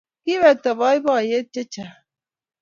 Kiwekta 0.23 0.71
boiboiyet 0.79 1.47
chechang 1.53 1.95